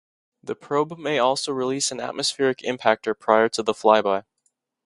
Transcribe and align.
The 0.41 0.55
probe 0.55 0.97
may 0.97 1.19
also 1.19 1.51
release 1.51 1.91
an 1.91 1.99
atmospheric 1.99 2.61
impactor 2.63 3.13
prior 3.19 3.49
to 3.49 3.61
the 3.61 3.73
flyby. 3.73 4.23